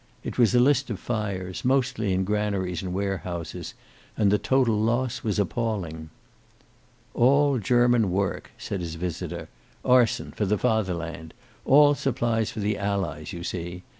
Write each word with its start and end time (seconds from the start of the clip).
It 0.23 0.39
was 0.39 0.55
a 0.55 0.59
list 0.59 0.89
of 0.89 0.99
fires, 0.99 1.63
mostly 1.63 2.11
in 2.11 2.23
granaries 2.23 2.81
and 2.81 2.91
warehouses, 2.91 3.75
and 4.17 4.31
the 4.31 4.39
total 4.39 4.75
loss 4.81 5.21
was 5.23 5.37
appalling. 5.37 6.09
"All 7.13 7.59
German 7.59 8.09
work," 8.09 8.49
said 8.57 8.79
his 8.81 8.95
visitor. 8.95 9.47
"Arson, 9.85 10.31
for 10.31 10.47
the 10.47 10.57
Fatherland. 10.57 11.35
All 11.65 11.93
supplies 11.93 12.49
for 12.49 12.61
the 12.61 12.79
Allies, 12.79 13.31
you 13.31 13.43
see. 13.43 13.83